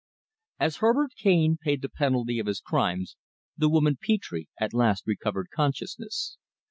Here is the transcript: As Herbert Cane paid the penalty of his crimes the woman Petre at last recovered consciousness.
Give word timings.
As 0.59 0.77
Herbert 0.77 1.11
Cane 1.15 1.59
paid 1.61 1.83
the 1.83 1.87
penalty 1.87 2.39
of 2.39 2.47
his 2.47 2.59
crimes 2.59 3.17
the 3.55 3.69
woman 3.69 3.99
Petre 4.01 4.45
at 4.59 4.73
last 4.73 5.05
recovered 5.05 5.49
consciousness. 5.53 6.39